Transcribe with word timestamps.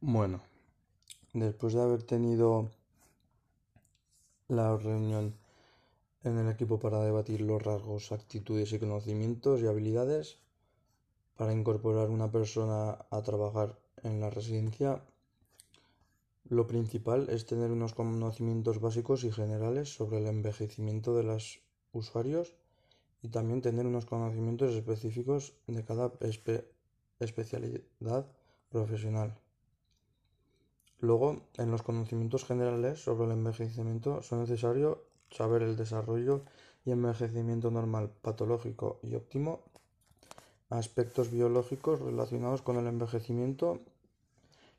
Bueno, 0.00 0.40
después 1.32 1.72
de 1.74 1.82
haber 1.82 2.02
tenido 2.02 2.70
la 4.48 4.76
reunión 4.76 5.34
en 6.22 6.38
el 6.38 6.48
equipo 6.48 6.78
para 6.78 7.02
debatir 7.02 7.40
los 7.40 7.62
rasgos, 7.62 8.12
actitudes 8.12 8.72
y 8.72 8.78
conocimientos 8.78 9.60
y 9.60 9.66
habilidades 9.66 10.38
para 11.36 11.52
incorporar 11.52 12.10
una 12.10 12.30
persona 12.30 12.98
a 13.10 13.22
trabajar 13.22 13.78
en 14.02 14.20
la 14.20 14.30
residencia, 14.30 15.02
lo 16.48 16.66
principal 16.66 17.28
es 17.30 17.46
tener 17.46 17.70
unos 17.70 17.94
conocimientos 17.94 18.80
básicos 18.80 19.24
y 19.24 19.32
generales 19.32 19.94
sobre 19.94 20.18
el 20.18 20.26
envejecimiento 20.26 21.16
de 21.16 21.24
los 21.24 21.60
usuarios 21.92 22.54
y 23.22 23.28
también 23.28 23.62
tener 23.62 23.86
unos 23.86 24.04
conocimientos 24.04 24.74
específicos 24.74 25.54
de 25.66 25.84
cada 25.84 26.12
especialidad 27.18 28.26
profesional. 28.68 29.38
Luego, 31.04 31.42
en 31.58 31.70
los 31.70 31.82
conocimientos 31.82 32.46
generales 32.46 33.04
sobre 33.04 33.26
el 33.26 33.32
envejecimiento 33.32 34.22
son 34.22 34.40
necesarios 34.40 34.96
saber 35.30 35.60
el 35.60 35.76
desarrollo 35.76 36.40
y 36.86 36.92
envejecimiento 36.92 37.70
normal, 37.70 38.10
patológico 38.22 39.00
y 39.02 39.14
óptimo, 39.14 39.60
aspectos 40.70 41.30
biológicos 41.30 42.00
relacionados 42.00 42.62
con 42.62 42.78
el 42.78 42.86
envejecimiento, 42.86 43.80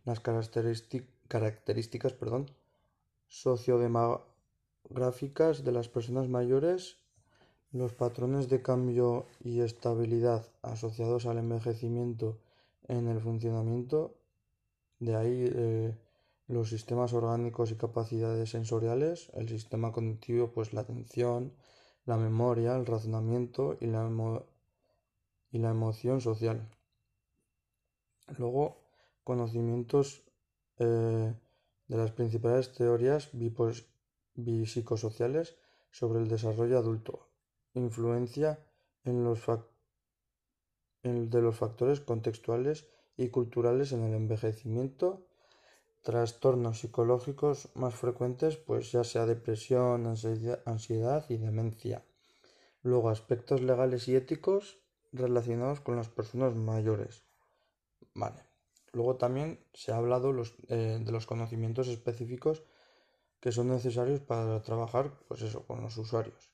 las 0.03 0.19
características 0.19 2.13
perdón, 2.13 2.49
sociodemográficas 3.27 5.63
de 5.63 5.71
las 5.71 5.89
personas 5.89 6.27
mayores, 6.27 6.97
los 7.71 7.93
patrones 7.93 8.49
de 8.49 8.63
cambio 8.63 9.27
y 9.43 9.59
estabilidad 9.59 10.47
asociados 10.63 11.27
al 11.27 11.37
envejecimiento 11.37 12.39
en 12.87 13.09
el 13.09 13.19
funcionamiento, 13.19 14.15
de 14.99 15.15
ahí 15.15 15.51
eh, 15.53 15.95
los 16.47 16.69
sistemas 16.69 17.13
orgánicos 17.13 17.71
y 17.71 17.75
capacidades 17.75 18.51
sensoriales, 18.51 19.31
el 19.33 19.49
sistema 19.49 19.91
cognitivo, 19.91 20.51
pues 20.51 20.73
la 20.73 20.81
atención, 20.81 21.53
la 22.05 22.17
memoria, 22.17 22.75
el 22.75 22.85
razonamiento 22.85 23.77
y 23.81 23.87
la, 23.87 25.69
emoción 25.69 26.21
social. 26.21 26.69
Luego, 28.37 28.77
conocimientos 29.23 30.23
eh, 30.77 31.33
de 31.87 31.97
las 31.97 32.11
principales 32.11 32.73
teorías 32.73 33.31
psicosociales 34.65 35.57
sobre 35.91 36.19
el 36.19 36.27
desarrollo 36.27 36.77
adulto, 36.77 37.27
influencia 37.73 38.59
en 39.03 39.23
los 39.23 39.39
de 41.03 41.41
los 41.41 41.55
factores 41.55 41.99
contextuales 41.99 42.87
y 43.15 43.29
culturales 43.29 43.91
en 43.91 44.03
el 44.03 44.13
envejecimiento 44.13 45.25
trastornos 46.05 46.81
psicológicos 46.81 47.69
más 47.73 47.95
frecuentes, 47.95 48.57
pues 48.57 48.91
ya 48.91 49.03
sea 49.03 49.25
depresión, 49.25 50.05
ansiedad 50.05 51.25
y 51.29 51.37
demencia. 51.37 52.05
Luego, 52.83 53.09
aspectos 53.09 53.61
legales 53.61 54.07
y 54.07 54.15
éticos 54.15 54.77
relacionados 55.11 55.79
con 55.79 55.95
las 55.95 56.07
personas 56.07 56.53
mayores. 56.55 57.23
Vale. 58.13 58.43
Luego 58.93 59.15
también 59.15 59.59
se 59.73 59.91
ha 59.91 59.97
hablado 59.97 60.31
eh, 60.67 61.01
de 61.03 61.11
los 61.11 61.25
conocimientos 61.25 61.87
específicos 61.87 62.61
que 63.39 63.51
son 63.51 63.69
necesarios 63.69 64.19
para 64.19 64.61
trabajar, 64.61 65.11
pues 65.27 65.41
eso, 65.41 65.65
con 65.65 65.81
los 65.81 65.97
usuarios. 65.97 66.51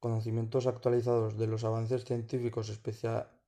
Conocimientos 0.00 0.66
actualizados 0.66 1.38
de 1.38 1.46
los 1.46 1.64
avances 1.64 2.04
científicos 2.04 2.68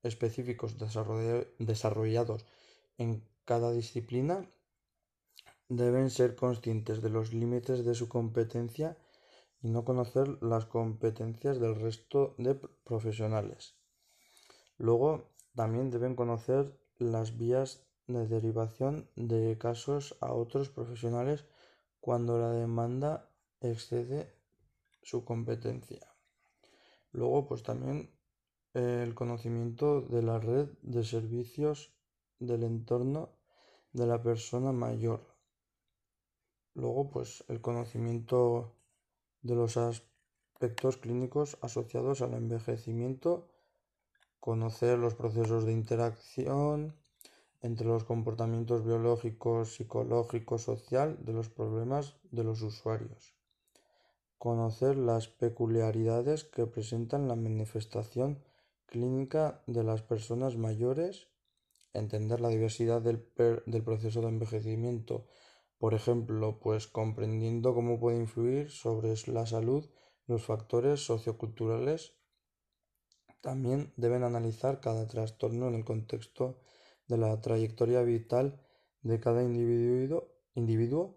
específicos 0.02 0.78
desarrollados 0.78 2.46
en 2.96 3.22
cada 3.44 3.72
disciplina 3.72 4.48
deben 5.68 6.10
ser 6.10 6.34
conscientes 6.34 7.02
de 7.02 7.10
los 7.10 7.32
límites 7.32 7.84
de 7.84 7.94
su 7.94 8.08
competencia 8.08 8.96
y 9.60 9.68
no 9.68 9.84
conocer 9.84 10.42
las 10.42 10.64
competencias 10.64 11.60
del 11.60 11.74
resto 11.74 12.34
de 12.38 12.54
profesionales. 12.84 13.74
Luego, 14.78 15.30
también 15.54 15.90
deben 15.90 16.14
conocer 16.14 16.78
las 16.98 17.36
vías 17.36 17.86
de 18.06 18.26
derivación 18.26 19.10
de 19.16 19.58
casos 19.58 20.16
a 20.20 20.32
otros 20.32 20.70
profesionales 20.70 21.44
cuando 22.00 22.38
la 22.38 22.52
demanda 22.52 23.28
excede 23.60 24.32
su 25.02 25.24
competencia. 25.24 26.14
Luego, 27.12 27.46
pues 27.46 27.62
también 27.62 28.10
el 28.72 29.14
conocimiento 29.14 30.00
de 30.02 30.22
la 30.22 30.38
red 30.38 30.68
de 30.82 31.04
servicios 31.04 31.92
del 32.38 32.62
entorno 32.62 33.30
de 33.92 34.06
la 34.06 34.22
persona 34.22 34.72
mayor 34.72 35.37
Luego, 36.78 37.10
pues 37.10 37.44
el 37.48 37.60
conocimiento 37.60 38.72
de 39.42 39.56
los 39.56 39.76
aspectos 39.76 40.96
clínicos 40.96 41.58
asociados 41.60 42.22
al 42.22 42.34
envejecimiento, 42.34 43.48
conocer 44.38 44.96
los 44.96 45.16
procesos 45.16 45.64
de 45.64 45.72
interacción 45.72 46.94
entre 47.62 47.88
los 47.88 48.04
comportamientos 48.04 48.84
biológicos, 48.84 49.74
psicológicos, 49.74 50.62
social 50.62 51.18
de 51.24 51.32
los 51.32 51.48
problemas 51.48 52.14
de 52.30 52.44
los 52.44 52.62
usuarios. 52.62 53.34
Conocer 54.38 54.96
las 54.96 55.26
peculiaridades 55.26 56.44
que 56.44 56.66
presentan 56.66 57.26
la 57.26 57.34
manifestación 57.34 58.38
clínica 58.86 59.64
de 59.66 59.82
las 59.82 60.02
personas 60.02 60.56
mayores, 60.56 61.26
entender 61.92 62.40
la 62.40 62.50
diversidad 62.50 63.02
del, 63.02 63.26
del 63.66 63.82
proceso 63.82 64.20
de 64.20 64.28
envejecimiento 64.28 65.26
por 65.78 65.94
ejemplo, 65.94 66.58
pues 66.58 66.88
comprendiendo 66.88 67.72
cómo 67.72 68.00
puede 68.00 68.18
influir 68.18 68.70
sobre 68.70 69.14
la 69.28 69.46
salud 69.46 69.88
los 70.26 70.44
factores 70.44 71.06
socioculturales. 71.06 72.14
También 73.40 73.92
deben 73.96 74.24
analizar 74.24 74.80
cada 74.80 75.06
trastorno 75.06 75.68
en 75.68 75.74
el 75.74 75.84
contexto 75.84 76.58
de 77.06 77.18
la 77.18 77.40
trayectoria 77.40 78.02
vital 78.02 78.60
de 79.02 79.20
cada 79.20 79.44
individuo, 79.44 80.28
individuo 80.54 81.16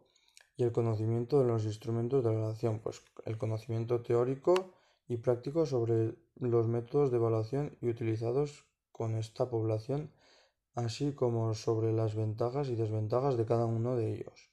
y 0.56 0.64
el 0.64 0.72
conocimiento 0.72 1.42
de 1.42 1.48
los 1.48 1.66
instrumentos 1.66 2.24
de 2.24 2.32
evaluación, 2.32 2.80
pues 2.80 3.02
el 3.26 3.40
conocimiento 3.40 4.04
teórico 4.04 4.54
y 5.08 5.18
práctico 5.18 5.66
sobre 5.66 6.16
los 6.36 6.68
métodos 6.68 7.10
de 7.10 7.18
evaluación 7.18 7.78
y 7.82 7.90
utilizados 7.90 8.66
con 8.92 9.16
esta 9.16 9.50
población, 9.50 10.14
así 10.76 11.14
como 11.14 11.56
sobre 11.56 11.92
las 11.92 12.14
ventajas 12.14 12.70
y 12.70 12.76
desventajas 12.76 13.36
de 13.36 13.46
cada 13.46 13.66
uno 13.66 13.96
de 13.96 14.14
ellos 14.14 14.51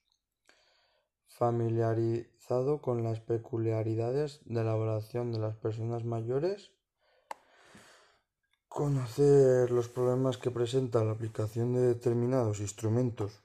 familiarizado 1.38 2.82
con 2.82 3.04
las 3.04 3.20
peculiaridades 3.20 4.40
de 4.44 4.64
la 4.64 4.74
evaluación 4.74 5.30
de 5.30 5.38
las 5.38 5.54
personas 5.54 6.04
mayores, 6.04 6.72
conocer 8.68 9.70
los 9.70 9.88
problemas 9.88 10.36
que 10.36 10.50
presenta 10.50 11.04
la 11.04 11.12
aplicación 11.12 11.74
de 11.74 11.80
determinados 11.80 12.58
instrumentos 12.58 13.40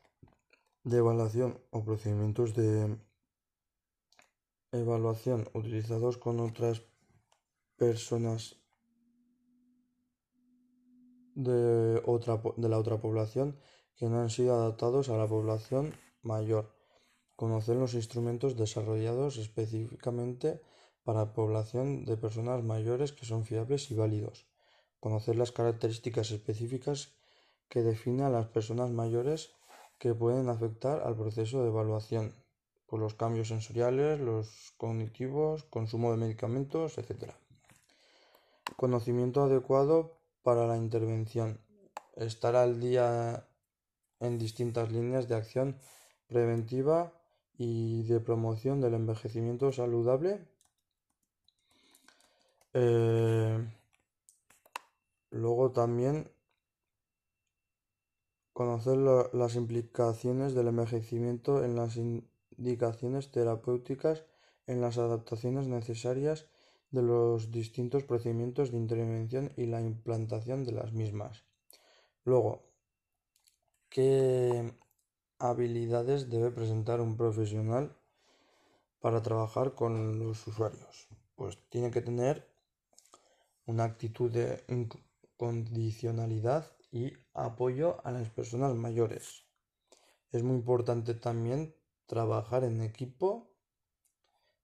de 0.84 0.98
evaluación 0.98 1.59
o 1.70 1.86
procedimientos 1.86 2.56
de 2.56 2.98
evaluación 4.72 5.48
utilizados 5.53 6.18
con 6.18 6.40
otras 6.40 6.82
personas 7.78 8.56
de, 11.36 12.02
otra, 12.06 12.42
de 12.58 12.70
la 12.70 12.80
otra 12.80 13.00
población 13.00 13.59
que 13.96 14.09
no 14.09 14.20
han 14.20 14.32
sido 14.32 14.56
adaptados 14.56 15.09
a 15.09 15.18
la 15.18 15.28
población 15.28 15.94
mayor 16.24 16.83
Conocer 17.36 17.76
los 17.76 17.94
instrumentos 17.94 18.56
desarrollados 18.56 19.38
específicamente 19.38 20.62
para 21.04 21.34
población 21.34 22.06
de 22.06 22.16
personas 22.18 22.64
mayores 22.64 23.12
que 23.12 23.26
son 23.26 23.46
fiables 23.46 23.92
y 23.92 23.96
válidos. 23.96 24.46
Conocer 25.00 25.36
las 25.36 25.52
características 25.52 26.32
específicas 26.32 27.14
que 27.70 27.82
definen 27.82 28.26
a 28.26 28.30
las 28.30 28.48
personas 28.48 28.92
mayores 28.92 29.52
que 29.98 30.14
pueden 30.14 30.50
afectar 30.50 31.02
al 31.02 31.16
proceso 31.16 31.64
de 31.64 31.70
evaluación, 31.70 32.34
por 32.88 33.00
los 33.00 33.16
cambios 33.16 33.47
sensoriales, 33.47 34.20
los 34.20 34.74
cognitivos, 34.78 35.64
consumo 35.64 36.12
de 36.12 36.18
medicamentos, 36.18 36.97
etc. 37.00 37.32
Conocimiento 38.76 39.41
adecuado 39.41 40.18
para 40.44 40.68
la 40.68 40.78
intervención. 40.78 41.59
Estar 42.16 42.56
al 42.56 42.79
día 42.79 43.47
en 44.20 44.38
distintas 44.38 44.91
líneas 44.91 45.28
de 45.28 45.36
acción 45.36 45.79
preventiva 46.28 47.12
y 47.58 48.03
de 48.03 48.20
promoción 48.20 48.82
del 48.82 48.96
envejecimiento 48.96 49.72
saludable. 49.72 50.46
Eh, 52.73 53.59
luego 55.32 55.72
también 55.72 56.32
conocer 58.53 58.97
las 58.97 59.55
implicaciones 59.55 60.53
del 60.53 60.67
envejecimiento 60.67 61.64
en 61.64 61.76
las 61.76 61.97
indicaciones 61.97 63.32
terapéuticas, 63.32 64.26
en 64.67 64.82
las 64.82 64.97
adaptaciones 64.97 65.67
necesarias 65.67 66.47
de 66.91 67.02
los 67.02 67.52
distintos 67.52 68.03
procedimientos 68.03 68.72
de 68.72 68.78
intervención 68.78 69.52
y 69.58 69.66
la 69.66 69.82
implantación 69.82 70.64
de 70.64 70.73
las 70.73 70.94
mismas. 70.94 71.44
Luego, 72.23 72.64
¿qué 73.90 74.72
habilidades 75.43 76.29
debe 76.29 76.51
presentar 76.51 77.01
un 77.01 77.17
profesional 77.17 77.97
para 79.01 79.22
trabajar 79.22 79.75
con 79.75 80.19
los 80.19 80.47
usuarios? 80.47 81.09
Pues 81.35 81.57
tiene 81.69 81.91
que 81.91 82.01
tener 82.01 82.49
una 83.66 83.84
actitud 83.84 84.31
de 84.31 84.63
incondicionalidad 84.69 86.72
y 86.91 87.11
apoyo 87.34 87.97
a 88.05 88.11
las 88.11 88.29
personas 88.29 88.73
mayores. 88.75 89.43
Es 90.31 90.43
muy 90.43 90.55
importante 90.55 91.13
también 91.13 91.75
trabajar 92.05 92.63
en 92.63 92.81
equipo, 92.81 93.51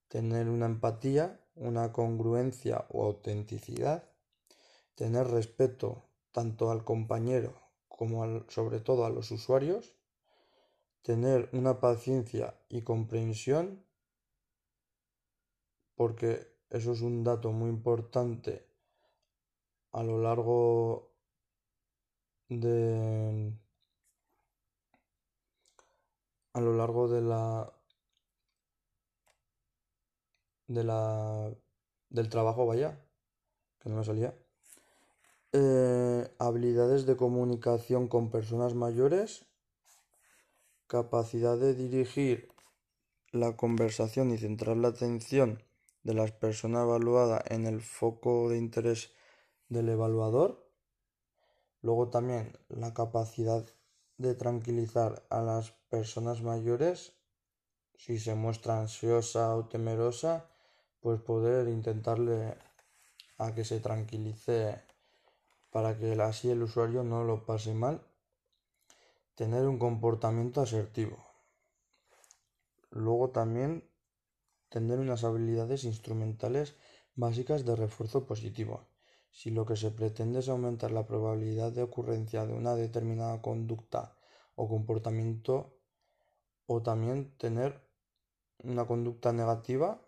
tener 0.08 0.48
una 0.48 0.66
empatía, 0.66 1.46
una 1.56 1.92
congruencia 1.92 2.86
o 2.90 3.04
autenticidad, 3.04 4.10
tener 4.96 5.28
respeto 5.28 6.06
tanto 6.32 6.72
al 6.72 6.86
compañero 6.86 7.54
como 7.90 8.50
sobre 8.50 8.80
todo 8.80 9.06
a 9.06 9.10
los 9.10 9.30
usuarios, 9.32 9.99
tener 11.02 11.50
una 11.54 11.80
paciencia 11.80 12.56
y 12.70 12.82
comprensión, 12.82 13.84
porque 15.96 16.48
eso 16.70 16.94
es 16.94 17.02
un 17.02 17.24
dato 17.24 17.52
muy 17.52 17.70
importante 17.70 18.66
a 19.92 20.04
lo 20.04 20.22
largo 20.22 21.12
de 22.50 23.52
a 26.54 26.62
lo 26.62 26.76
largo 26.76 27.08
de 27.08 27.22
la 27.22 27.72
de 30.68 30.84
la 30.84 31.52
del 32.10 32.30
trabajo 32.30 32.66
vaya 32.66 33.00
que 33.80 33.90
no 33.90 33.96
me 33.96 34.04
salía. 34.04 34.36
Eh, 35.52 36.32
habilidades 36.38 37.06
de 37.06 37.18
comunicación 37.18 38.08
con 38.08 38.30
personas 38.30 38.76
mayores 38.76 39.48
capacidad 40.90 41.56
de 41.56 41.76
dirigir 41.76 42.52
la 43.32 43.56
conversación 43.56 44.32
y 44.32 44.40
centrar 44.40 44.76
la 44.76 44.88
atención 44.88 45.62
de 46.02 46.16
las 46.16 46.32
personas 46.32 46.82
evaluadas 46.82 47.44
en 47.52 47.68
el 47.68 47.80
foco 47.80 48.50
de 48.50 48.58
interés 48.58 49.12
del 49.68 49.90
evaluador. 49.90 50.68
Luego 51.84 52.10
también 52.10 52.58
la 52.70 52.96
capacidad 52.96 53.64
de 54.18 54.34
tranquilizar 54.34 55.24
a 55.30 55.44
las 55.44 55.70
personas 55.92 56.42
mayores 56.42 57.14
si 57.96 58.18
se 58.18 58.34
muestra 58.34 58.80
ansiosa 58.80 59.56
o 59.56 59.68
temerosa, 59.68 60.50
pues 61.02 61.22
poder 61.22 61.68
intentarle 61.68 62.58
a 63.38 63.54
que 63.54 63.64
se 63.64 63.80
tranquilice 63.80 64.82
para 65.70 65.96
que 66.00 66.20
así 66.20 66.50
el 66.50 66.64
usuario 66.64 67.04
no 67.04 67.24
lo 67.24 67.46
pase 67.46 67.76
mal. 67.76 68.09
Tener 69.40 69.66
un 69.70 69.80
comportamiento 69.80 70.60
asertivo. 70.60 71.18
Luego 72.92 73.30
también 73.30 73.90
tener 74.68 75.00
unas 75.00 75.24
habilidades 75.24 75.86
instrumentales 75.86 76.76
básicas 77.16 77.64
de 77.64 77.78
refuerzo 77.78 78.26
positivo. 78.26 78.90
Si 79.32 79.50
lo 79.50 79.66
que 79.66 79.78
se 79.78 79.92
pretende 79.92 80.40
es 80.40 80.50
aumentar 80.50 80.92
la 80.92 81.08
probabilidad 81.08 81.72
de 81.72 81.84
ocurrencia 81.84 82.46
de 82.46 82.52
una 82.52 82.76
determinada 82.76 83.42
conducta 83.42 84.18
o 84.56 84.68
comportamiento, 84.68 85.80
o 86.66 86.82
también 86.82 87.34
tener 87.38 87.82
una 88.66 88.86
conducta 88.86 89.32
negativa, 89.32 90.02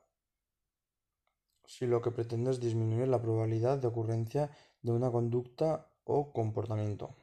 si 1.63 1.88
lo 1.88 2.01
que 2.01 2.12
pretende 2.12 2.51
es 2.51 2.60
disminuir 2.60 3.07
la 3.07 3.22
probabilidad 3.22 3.78
de 3.78 3.88
ocurrencia 3.88 4.51
de 4.81 4.92
una 4.92 5.10
conducta 5.10 5.89
o 6.04 6.33
comportamiento. 6.33 7.16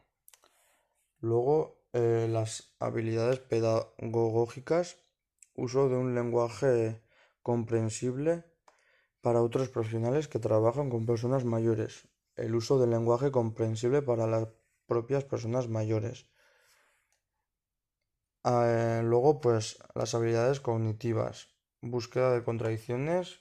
Luego, 1.20 1.77
eh, 1.92 2.28
las 2.30 2.74
habilidades 2.78 3.38
pedagógicas, 3.40 4.98
uso 5.54 5.88
de 5.88 5.96
un 5.96 6.14
lenguaje 6.14 7.02
comprensible 7.42 8.44
para 9.20 9.42
otros 9.42 9.68
profesionales 9.68 10.28
que 10.28 10.38
trabajan 10.38 10.90
con 10.90 11.06
personas 11.06 11.44
mayores, 11.44 12.08
el 12.36 12.54
uso 12.54 12.78
del 12.78 12.90
lenguaje 12.90 13.30
comprensible 13.30 14.02
para 14.02 14.26
las 14.26 14.48
propias 14.86 15.24
personas 15.24 15.68
mayores. 15.68 16.26
Ah, 18.44 19.00
luego, 19.02 19.40
pues 19.40 19.78
las 19.94 20.14
habilidades 20.14 20.60
cognitivas, 20.60 21.48
búsqueda 21.80 22.32
de 22.32 22.44
contradicciones, 22.44 23.40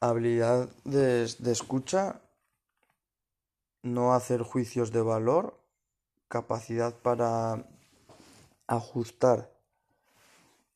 habilidades 0.00 1.42
de 1.42 1.52
escucha, 1.52 2.22
no 3.82 4.14
hacer 4.14 4.42
juicios 4.42 4.90
de 4.92 5.02
valor, 5.02 5.59
capacidad 6.30 6.94
para 6.94 7.66
ajustar 8.68 9.52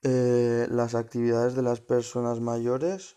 eh, 0.03 0.67
las 0.69 0.97
actividades 0.97 1.55
de 1.55 1.63
las 1.63 1.81
personas 1.81 2.41
mayores, 2.41 3.17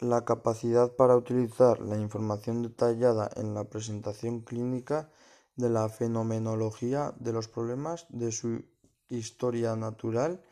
la 0.00 0.24
capacidad 0.24 0.96
para 0.96 1.14
utilizar 1.14 1.80
la 1.80 1.98
información 1.98 2.62
detallada 2.62 3.30
en 3.36 3.52
la 3.52 3.64
presentación 3.64 4.40
clínica 4.40 5.10
de 5.54 5.68
la 5.68 5.90
fenomenología 5.90 7.12
de 7.20 7.34
los 7.34 7.46
problemas, 7.46 8.06
de 8.08 8.32
su 8.32 8.64
historia 9.10 9.76
natural 9.76 10.42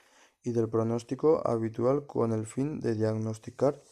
y 0.45 0.53
del 0.53 0.69
pronóstico 0.69 1.43
habitual 1.49 2.07
con 2.07 2.33
el 2.33 2.47
fin 2.47 2.81
de 2.81 2.95
diagnosticar 2.95 3.83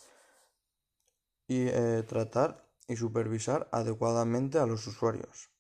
y 1.47 1.67
eh, 1.69 2.05
tratar 2.06 2.69
y 2.87 2.97
supervisar 2.97 3.71
adecuadamente 3.73 4.59
a 4.59 4.67
los 4.67 4.87
usuarios. 4.87 5.58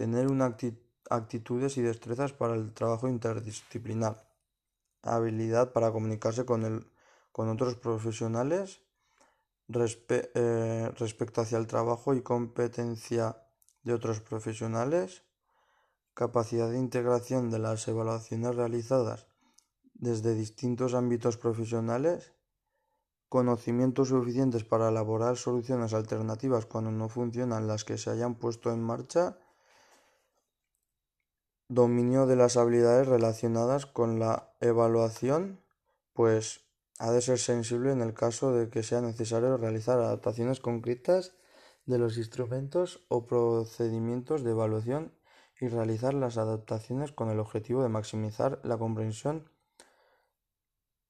Tener 0.00 0.28
una 0.28 0.56
actitudes 1.10 1.76
y 1.76 1.82
destrezas 1.82 2.32
para 2.32 2.54
el 2.54 2.72
trabajo 2.72 3.06
interdisciplinar. 3.06 4.26
Habilidad 5.02 5.74
para 5.74 5.92
comunicarse 5.92 6.46
con, 6.46 6.64
el, 6.64 6.86
con 7.32 7.50
otros 7.50 7.76
profesionales 7.76 8.80
eh, 9.68 10.90
respecto 10.96 11.42
hacia 11.42 11.58
el 11.58 11.66
trabajo 11.66 12.14
y 12.14 12.22
competencia 12.22 13.42
de 13.82 13.92
otros 13.92 14.22
profesionales, 14.22 15.22
capacidad 16.14 16.70
de 16.70 16.78
integración 16.78 17.50
de 17.50 17.58
las 17.58 17.86
evaluaciones 17.86 18.56
realizadas 18.56 19.26
desde 19.92 20.34
distintos 20.34 20.94
ámbitos 20.94 21.36
profesionales, 21.36 22.32
conocimientos 23.28 24.08
suficientes 24.08 24.64
para 24.64 24.88
elaborar 24.88 25.36
soluciones 25.36 25.92
alternativas 25.92 26.64
cuando 26.64 26.90
no 26.90 27.10
funcionan 27.10 27.66
las 27.66 27.84
que 27.84 27.98
se 27.98 28.08
hayan 28.08 28.36
puesto 28.36 28.72
en 28.72 28.82
marcha, 28.82 29.36
dominio 31.70 32.26
de 32.26 32.34
las 32.34 32.56
habilidades 32.56 33.06
relacionadas 33.06 33.86
con 33.86 34.18
la 34.18 34.52
evaluación, 34.60 35.60
pues 36.12 36.64
ha 36.98 37.12
de 37.12 37.22
ser 37.22 37.38
sensible 37.38 37.92
en 37.92 38.02
el 38.02 38.12
caso 38.12 38.52
de 38.52 38.68
que 38.68 38.82
sea 38.82 39.00
necesario 39.00 39.56
realizar 39.56 40.00
adaptaciones 40.00 40.58
concretas 40.58 41.36
de 41.86 41.98
los 41.98 42.18
instrumentos 42.18 43.06
o 43.08 43.24
procedimientos 43.24 44.42
de 44.42 44.50
evaluación 44.50 45.14
y 45.60 45.68
realizar 45.68 46.12
las 46.12 46.38
adaptaciones 46.38 47.12
con 47.12 47.30
el 47.30 47.38
objetivo 47.38 47.84
de 47.84 47.88
maximizar 47.88 48.60
la 48.64 48.76
comprensión 48.76 49.48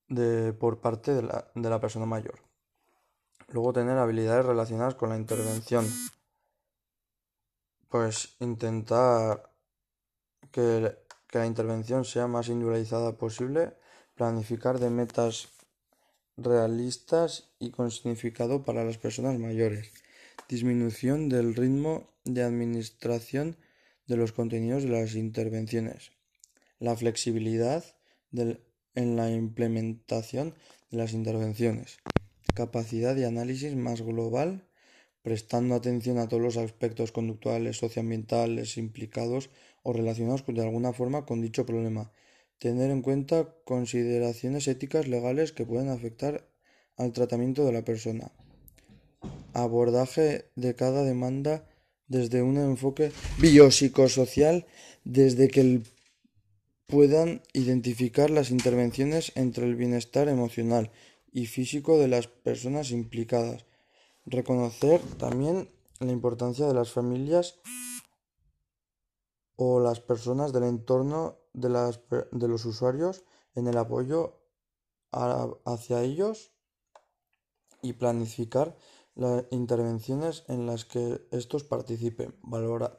de, 0.08 0.52
por 0.52 0.80
parte 0.82 1.14
de 1.14 1.22
la, 1.22 1.50
de 1.54 1.70
la 1.70 1.80
persona 1.80 2.04
mayor. 2.04 2.38
Luego 3.48 3.72
tener 3.72 3.96
habilidades 3.96 4.44
relacionadas 4.44 4.94
con 4.94 5.08
la 5.08 5.16
intervención. 5.16 5.86
Pues 7.88 8.36
intentar 8.40 9.49
que, 10.50 10.96
la 11.32 11.46
intervención 11.46 12.04
sea 12.04 12.26
más 12.26 12.48
individualizada 12.48 13.16
posible, 13.16 13.74
planificar 14.16 14.80
de 14.80 14.90
metas 14.90 15.48
realistas 16.36 17.50
y 17.58 17.70
con 17.70 17.90
significado 17.90 18.64
para 18.64 18.84
las 18.84 18.98
personas 18.98 19.38
mayores, 19.38 19.92
disminución 20.48 21.28
del 21.28 21.54
ritmo 21.54 22.10
de 22.24 22.42
administración 22.42 23.56
de 24.06 24.16
los 24.16 24.32
contenidos 24.32 24.82
de 24.82 24.90
las 24.90 25.14
intervenciones, 25.14 26.10
la 26.80 26.96
flexibilidad 26.96 27.84
en 28.32 29.16
la 29.16 29.30
implementación 29.30 30.54
de 30.90 30.98
las 30.98 31.12
intervenciones, 31.12 31.98
capacidad 32.54 33.14
de 33.14 33.26
análisis 33.26 33.76
más 33.76 34.02
global, 34.02 34.66
prestando 35.22 35.74
atención 35.74 36.18
a 36.18 36.28
todos 36.28 36.42
los 36.42 36.56
aspectos 36.56 37.12
conductuales, 37.12 37.76
socioambientales 37.76 38.76
implicados 38.76 39.50
o 39.82 39.92
relacionados 39.92 40.44
de 40.46 40.62
alguna 40.62 40.92
forma 40.92 41.24
con 41.24 41.40
dicho 41.40 41.66
problema. 41.66 42.12
Tener 42.58 42.90
en 42.90 43.02
cuenta 43.02 43.54
consideraciones 43.64 44.68
éticas 44.68 45.08
legales 45.08 45.52
que 45.52 45.64
pueden 45.64 45.88
afectar 45.88 46.46
al 46.96 47.12
tratamiento 47.12 47.64
de 47.64 47.72
la 47.72 47.84
persona. 47.84 48.32
Abordaje 49.54 50.50
de 50.56 50.74
cada 50.74 51.02
demanda 51.02 51.66
desde 52.08 52.42
un 52.42 52.58
enfoque 52.58 53.12
biopsicosocial, 53.38 54.66
desde 55.04 55.48
que 55.48 55.82
puedan 56.86 57.40
identificar 57.54 58.30
las 58.30 58.50
intervenciones 58.50 59.32
entre 59.36 59.64
el 59.64 59.76
bienestar 59.76 60.28
emocional 60.28 60.90
y 61.32 61.46
físico 61.46 61.98
de 61.98 62.08
las 62.08 62.26
personas 62.26 62.90
implicadas. 62.90 63.64
Reconocer 64.26 65.00
también 65.18 65.70
la 66.00 66.12
importancia 66.12 66.66
de 66.66 66.74
las 66.74 66.90
familias 66.90 67.60
o 69.62 69.78
las 69.78 70.00
personas 70.00 70.54
del 70.54 70.64
entorno 70.64 71.36
de, 71.52 71.68
las, 71.68 72.00
de 72.32 72.48
los 72.48 72.64
usuarios 72.64 73.24
en 73.54 73.66
el 73.66 73.76
apoyo 73.76 74.38
hacia 75.12 76.02
ellos 76.02 76.52
y 77.82 77.92
planificar 77.92 78.74
las 79.14 79.44
intervenciones 79.50 80.44
en 80.48 80.64
las 80.64 80.86
que 80.86 81.20
estos 81.30 81.62
participen, 81.64 82.34
valorar 82.42 82.98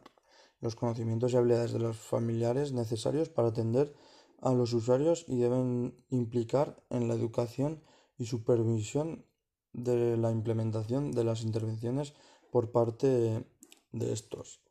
los 0.59 0.75
conocimientos 0.75 1.33
y 1.33 1.37
habilidades 1.37 1.73
de 1.73 1.79
los 1.79 1.97
familiares 1.97 2.73
necesarios 2.73 3.29
para 3.29 3.47
atender 3.47 3.95
a 4.39 4.53
los 4.53 4.73
usuarios 4.73 5.25
y 5.27 5.37
deben 5.39 5.95
implicar 6.11 6.83
en 6.91 7.07
la 7.07 7.15
educación 7.15 7.81
y 8.19 8.25
supervisión 8.25 9.25
de 9.73 10.15
la 10.15 10.29
implementación 10.29 11.11
de 11.11 11.23
las 11.23 11.41
intervenciones 11.41 12.13
por 12.51 12.71
parte 12.71 13.47
de 13.93 14.13
estos. 14.13 14.61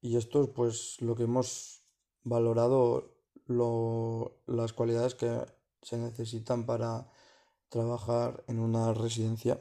Y 0.00 0.16
esto 0.16 0.42
es 0.42 0.48
pues 0.50 1.00
lo 1.00 1.14
que 1.14 1.24
hemos 1.24 1.82
valorado 2.22 3.16
las 4.46 4.72
cualidades 4.72 5.14
que 5.14 5.40
se 5.82 5.98
necesitan 5.98 6.66
para 6.66 7.08
trabajar 7.68 8.44
en 8.48 8.58
una 8.58 8.92
residencia 8.92 9.60